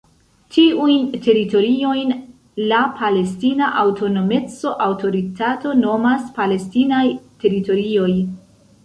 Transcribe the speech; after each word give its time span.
Tiujn 0.53 1.01
teritoriojn 1.25 2.13
la 2.71 2.79
Palestina 3.01 3.67
Aŭtonomec-Aŭtoritato 3.81 5.75
nomas 5.83 6.25
"palestinaj 6.39 7.03
teritorioj". 7.45 8.09